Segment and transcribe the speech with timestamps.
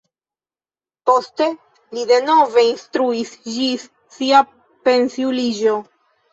[1.09, 1.49] Poste
[1.99, 3.87] li denove instruis ĝis
[4.19, 4.43] sia
[4.91, 5.81] pensiuliĝo.